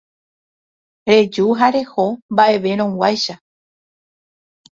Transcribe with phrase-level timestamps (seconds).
[1.09, 3.37] reju ha reho mba'everõguáicha.